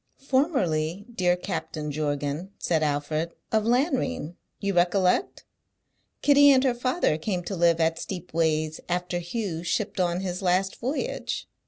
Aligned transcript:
"Formerly, 0.17 1.05
dear 1.13 1.35
Captain 1.35 1.91
Jorgan," 1.91 2.49
said 2.57 2.81
Alfred, 2.81 3.33
"of 3.51 3.65
Lanrean, 3.65 4.35
you 4.59 4.73
recollect? 4.73 5.45
Kitty 6.23 6.49
and 6.49 6.63
her 6.63 6.73
father 6.73 7.19
came 7.19 7.43
to 7.43 7.55
live 7.55 7.79
at 7.79 7.99
Steepways 7.99 8.79
after 8.89 9.19
Hugh 9.19 9.61
shipped 9.63 9.99
on 9.99 10.21
his 10.21 10.41
last 10.41 10.77
voyage." 10.77 11.47